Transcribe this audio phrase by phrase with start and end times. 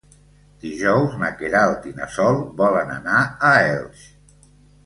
[0.63, 4.05] Dijous na Queralt i na Sol volen anar a Elx.